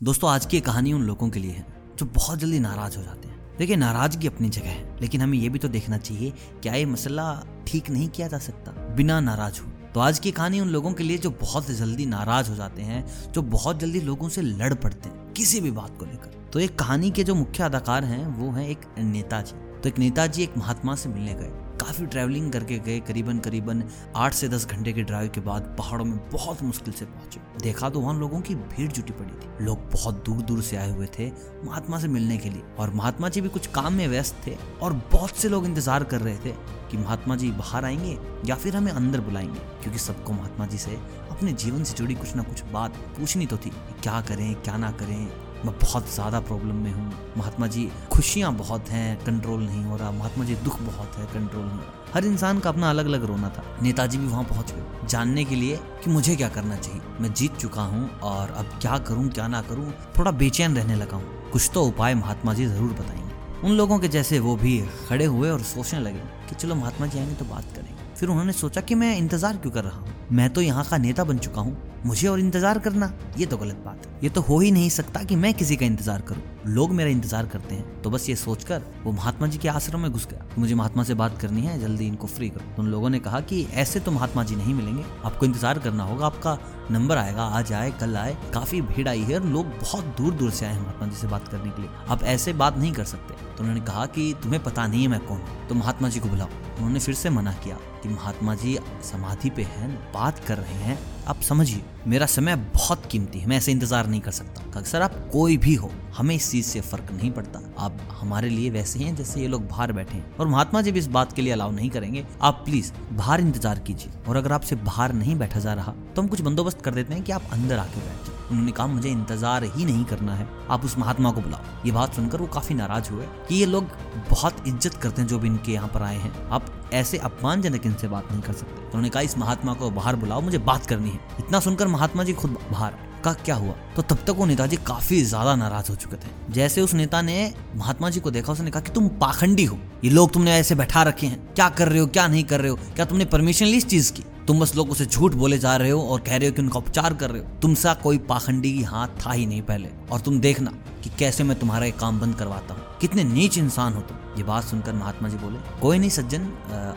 [0.00, 1.64] दोस्तों, आज की कहानी उन लोगों के लिए है,
[1.98, 5.50] जो बहुत जल्दी नाराज़ हो जाते हैं। देखिए, नाराज़गी अपनी जगह है, लेकिन हमें यह
[5.50, 8.72] भी तो देखना चाहिए, क्या ये मसला ठीक नहीं किया जा सकता?
[8.94, 12.50] बिना नाराज़ हो तो आज की कहानी उन लोगों के लिए जो बहुत जल्दी नाराज़
[12.50, 16.04] हो जाते हैं, जो बहुत जल्दी लोगों से लड़ पड़ते हैं, किसी भी बात को
[16.04, 19.98] लेकर। तो एक कहानी के जो मुख्य अदाकार हैं, वो हैं एक नेताजी। तो एक
[19.98, 23.82] नेताजी एक महात्मा से मिलने गए। काफ़ी ट्रैवलिंग करके गए, करीबन करीबन
[24.16, 27.90] आठ से दस घंटे के ड्राइव के बाद पहाड़ों में बहुत मुश्किल से पहुँचे। देखा
[27.90, 31.06] तो वहाँ लोगों की भीड़ जुटी पड़ी थी। लोग बहुत दूर दूर से आए हुए
[31.18, 31.30] थे
[31.64, 34.92] महात्मा से मिलने के लिए। और महात्मा जी भी कुछ काम में व्यस्त थे और
[35.12, 36.54] बहुत से लोग इंतज़ार कर रहे थे
[36.90, 40.96] कि महात्मा जी बाहर आएँगे या फिर हमें अंदर बुलाएँगे। क्योंकि सबको महात्मा जी से
[41.30, 43.70] अपने जीवन से जुड़ी कुछ ना कुछ बात पूछनी तो थी
[44.02, 48.88] क्या करें, क्या ना करें। मैं बहुत ज़्यादा प्रॉब्लम में हूँ। महात्मा जी, खुशियाँ बहुत
[48.88, 51.82] हैं कंट्रोल नहीं हो रहा। महात्मा जी, दुख बहुत है कंट्रोल में
[52.14, 55.54] हर इंसान का अपना अलग अलग रोना था। नेताजी भी वहाँ पहुँच गए। जानने के
[55.54, 59.48] लिए कि मुझे क्या करना चाहिए। मैं जीत चुका हूँ और अब क्या करूँ, क्या
[59.48, 63.72] ना करूँ, थोड़ा बेचैन रहने लगा हूँ। कुछ तो उपाय महात्मा जी ज़रूर बताएँगे। उन
[63.72, 67.34] लोगों के जैसे वो भी खड़े हुए और सोचने लगे कि चलो महात्मा जी आएँगे
[67.34, 70.14] तो बात करेंगे। फिर उन्होंने सोचा कि मैं इंतज़ार क्यों कर रहा हूँ?
[70.32, 73.76] मैं तो यहाँ का नेता बन चुका हूँ। मुझे और इंतज़ार करना, ये तो गलत
[73.76, 76.92] बात है। ये तो हो ही नहीं सकता कि मैं किसी का इंतज़ार करूँ। लोग
[76.92, 80.26] मेरा इंतज़ार करते हैं तो बस ये सोचकर वो महात्मा जी के आश्रम में घुस
[80.26, 83.10] गया। तो मुझे महात्मा से बात करनी है, जल्दी इनको फ्री करो। तो उन लोगों
[83.10, 86.58] ने कहा कि ऐसे तो महात्मा जी नहीं मिलेंगे। आपको इंतज़ार करना होगा, आपका
[86.90, 90.50] नंबर आएगा, आज आए, कल आए, काफ़ी भीड़ आई है और लोग बहुत दूर दूर
[90.50, 93.04] से आए हैं महात्मा जी से बात करने के लिए। आप ऐसे बात नहीं कर
[93.04, 96.28] सकते। तो उन्होंने कहा कि तुम्हें पता नहीं है मैं कौन तो महात्मा जी को
[96.28, 100.74] बुलाओ। उन्होंने फिर से मना किया कि महात्मा जी समाधि पे हैं, बात कर रहे
[100.76, 105.02] हैं, आप समझिए। मेरा समय बहुत कीमती है, मैं ऐसे इंतज़ार नहीं कर सकता। सर
[105.02, 108.98] आप कोई भी हो, हमें इस चीज़ से फ़र्क नहीं पड़ता। आप हमारे लिए वैसे
[108.98, 111.42] ही हैं जैसे ये लोग बाहर बैठे हैं। और महात्मा जी भी इस बात के
[111.42, 115.60] लिए अलाउ नहीं करेंगे। आप प्लीज़ बाहर इंतज़ार कीजिए। और अगर आपसे बाहर नहीं बैठा
[115.60, 118.39] जा रहा तो हम कुछ बंदोबस्त कर देते हैं कि आप अंदर आके बैठ जाए
[118.50, 122.14] उन्होंने कहा, मुझे इंतज़ार ही नहीं करना है। आप उस महात्मा को बुलाओ। ये बात
[122.14, 123.90] सुनकर वो काफ़ी नाराज़ हुए कि ये लोग
[124.30, 128.08] बहुत इज़्ज़त करते हैं जो भी इनके यहाँ पर आए हैं। आप ऐसे अपमानजनक इनसे
[128.08, 131.20] बात नहीं कर सकते। उन्होंने कहा, इस महात्मा को बाहर बुलाओ, मुझे बात करनी है।
[131.38, 132.94] इतना सुनकर महात्मा जी खुद बाहर
[133.24, 133.72] का क्या हुआ?
[133.96, 137.52] तो तब तक वो नेताजी काफ़ी ज़्यादा नाराज़ हो चुके थे। जैसे उस नेता ने
[137.76, 141.02] महात्मा जी को देखा, उसने कहा कि तुम पाखंडी हो। ये लोग तुमने ऐसे बैठा
[141.02, 142.78] रखे हैं। क्या कर रहे हो, क्या नहीं कर रहे हो?
[142.96, 144.24] क्या तुमने परमिशन ली इस चीज़ की?
[144.46, 146.78] तुम बस लोग उसे झूठ बोले जा रहे हो और कह रहे हो कि उनका
[146.78, 150.40] उपचार कर रहे हो। तुमसा कोई पाखंडी की हाथ था ही नहीं पहले। और तुम
[150.40, 150.72] देखना
[151.04, 154.44] कि कैसे मैं तुम्हारा एक काम बंद करवाता हूँ। कितने नीच इंसान हो तुम। ये
[154.44, 156.52] बात सुनकर महात्मा जी बोले, कोई नहीं सज्जन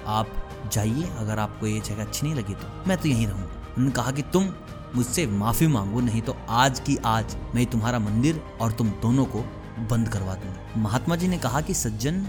[0.08, 0.28] आप
[0.74, 4.12] जाइए, अगर आपको ये जगह अच्छी नहीं लगी तो। मैं तो यहीं रहूँगा। उन्होंने कहा
[4.12, 4.50] कि तुम
[4.96, 9.46] मुझसे माफ़ी मांगो, नहीं तो आज की आज मैं तुम्हारा मंदिर और तुम दोनों को
[9.90, 12.26] बंद करवा दूँगा। महात्मा जी ने कहा कि, सज्जन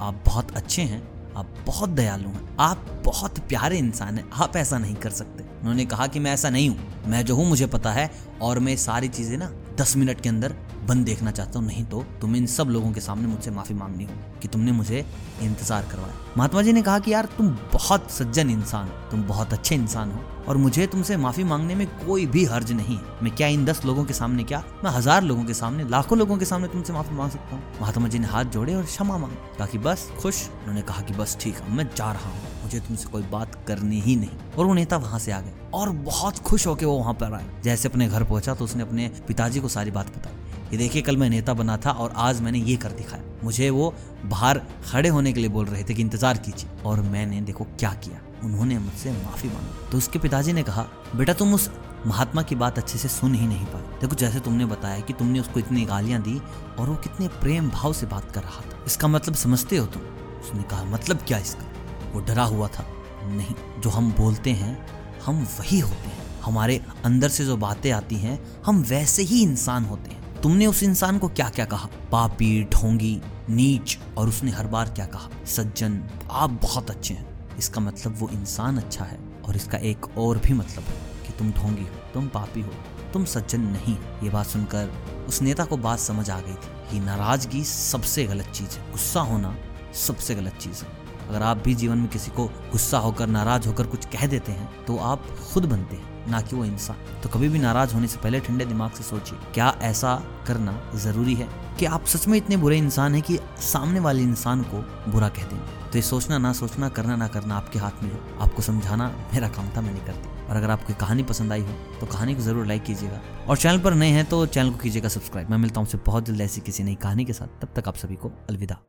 [0.00, 1.02] आप बहुत अच्छे हैं
[1.36, 5.84] आप बहुत दयालु हैं। आप बहुत प्यारे इंसान हैं। आप ऐसा नहीं कर सकते। उन्होंने
[5.84, 8.10] कहा कि मैं ऐसा नहीं हूँ। मैं जो हूँ, मुझे पता है।
[8.40, 10.54] और मैं सारी चीज़ें ना दस मिनट के अंदर
[10.86, 14.04] बंद देखना चाहता हूँ, नहीं तो तुम्हें इन सब लोगों के सामने मुझसे माफ़ी मांगनी
[14.04, 15.04] हो कि तुमने मुझे
[15.42, 19.52] इंतज़ार करवाया। महात्मा जी ने कहा कि यार, तुम बहुत सज्जन इंसान हो, तुम बहुत
[19.52, 23.34] अच्छे इंसान हो, और मुझे तुमसे माफ़ी मांगने में कोई भी हर्ज नहीं है। मैं
[23.36, 26.44] क्या इन दस लोगों के सामने, क्या मैं हज़ार लोगों के सामने, लाखों लोगों के
[26.44, 27.62] सामने तुमसे माफ़ी मांग सकता हूँ?
[27.80, 31.36] महात्मा जी ने हाथ जोड़े और क्षमा मांग, ताकि बस खुश, उन्होंने कहा कि बस
[31.40, 34.74] ठीक है, मैं जा रहा हूँ, मुझे तुमसे कोई बात करनी ही नहीं। और वो
[34.74, 38.08] नेता वहाँ से आ गए, और बहुत खुश होकर वो वहाँ पर आए। जैसे अपने
[38.08, 40.34] घर पहुँचा तो उसने अपने पिताजी को सारी बात बताई।
[40.72, 43.94] ये देखिए, कल मैं नेता बना था और आज मैंने ये कर दिखाया। मुझे वो
[44.24, 44.58] बाहर
[44.92, 48.20] खड़े होने के लिए बोल रहे थे कि इंतज़ार कीजिए। और मैंने, देखो, क्या किया?
[48.44, 51.70] उन्होंने मुझसे माफ़ी मांगी। तो उसके पिताजी ने कहा, बेटा, तुम उस
[52.06, 55.40] महात्मा की बात अच्छे से सुन ही नहीं पाए। देखो, जैसे तुमने बताया कि तुमने
[55.40, 56.40] उसको इतनी गालियाँ दी
[56.78, 60.02] और वो कितने प्रेम भाव से बात कर रहा था। इसका मतलब समझते हो तुम?
[60.40, 61.64] उसने कहा मतलब क्या इसका?
[62.12, 62.86] वो डरा हुआ था,
[63.24, 64.86] नहीं, जो हम बोलते हैं,
[65.26, 69.84] हम वही होते हैं। हमारे अंदर से जो बातें आती हैं, हम वैसे ही इंसान
[69.84, 71.88] होते हैं। तुमने उस इंसान को क्या क्या कहा?
[72.12, 75.28] पापी, ढोंगी, नीच, और उसने हर बार क्या कहा?
[75.46, 80.38] सज्जन, आप बहुत अच्छे हैं। इसका मतलब वो इंसान अच्छा है, और इसका एक और
[80.38, 82.70] भी मतलब है कि तुम ढोंगी हो, तुम पापी हो,
[83.12, 84.92] तुम सज्जन नहीं ये बात सुनकर
[85.28, 89.20] उस नेता को बात समझ आ गई थी कि नाराज़गी सबसे गलत चीज़ है। गुस्सा
[89.20, 89.56] होना
[89.94, 93.86] सबसे गलत चीज़ है। अगर आप भी जीवन में किसी को गुस्सा होकर, नाराज़ होकर
[93.86, 97.48] कुछ कह देते हैं तो आप खुद बनते हैं, ना कि वो इंसान। तो कभी
[97.48, 100.14] भी नाराज़ होने से पहले ठंडे दिमाग से सोचिए, क्या ऐसा
[100.46, 104.62] करना ज़रूरी है कि आप सच में इतने बुरे इंसान हैं कि सामने वाले इंसान
[104.64, 104.78] को
[105.12, 105.58] बुरा कह दें?
[105.86, 109.48] तो ये सोचना, ना सोचना, करना, ना करना आपके हाथ में हो। आपको समझाना मेरा
[109.48, 112.42] काम था मैं नहीं करती और अगर आपको कहानी पसंद आई हो तो कहानी को
[112.42, 115.80] ज़रूर लाइक कीजिएगा। और चैनल पर नए हैं तो चैनल को कीजिएगा सब्सक्राइब। मैं मिलता
[115.80, 118.82] हूँ बहुत जल्द ऐसी किसी नई कहानी के साथ। तब तक आप सभी को अलविदा।